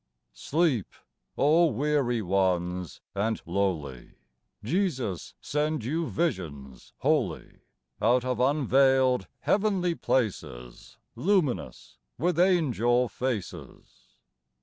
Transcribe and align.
Sleep, 0.33 0.95
O 1.37 1.67
weary 1.67 2.23
ones 2.23 3.01
and 3.13 3.39
lowly! 3.45 4.13
Jesus 4.63 5.35
send 5.41 5.83
you 5.85 6.07
visions 6.09 6.91
holy 7.01 7.59
Out 8.01 8.25
of 8.25 8.39
unveiled 8.39 9.27
heavenly 9.41 9.93
places, 9.93 10.97
Luminous 11.15 11.99
with 12.17 12.39
angel 12.39 13.09
faces 13.09 14.15